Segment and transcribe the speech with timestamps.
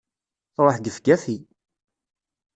[0.55, 1.37] truḥ gefgafi!